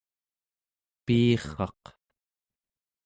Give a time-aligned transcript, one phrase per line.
[1.05, 1.83] piirraq